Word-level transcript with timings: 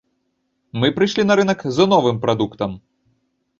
Мы 0.83 0.89
прыйшлі 0.95 1.27
на 1.27 1.37
рынак 1.41 1.61
з 1.77 1.87
новым 1.93 2.17
прадуктам. 2.27 2.71